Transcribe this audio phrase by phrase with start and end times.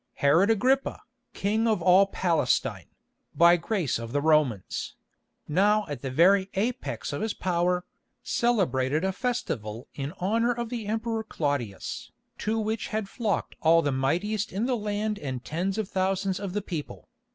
[0.15, 0.99] Herod Agrippa,
[1.35, 7.85] King of all Palestine—by grace of the Romans—now at the very apex of his power,
[8.23, 13.91] celebrated a festival in honour of the Emperor Claudius, to which had flocked all the
[13.91, 17.07] mightiest in the land and tens of thousands of the people.